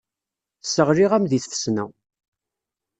Sseɣliɣ-am 0.63 1.25
deg 1.31 1.41
tfesna. 1.43 1.85